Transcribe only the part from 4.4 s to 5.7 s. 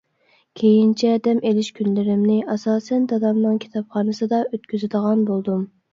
ئۆتكۈزىدىغان بولدۇم.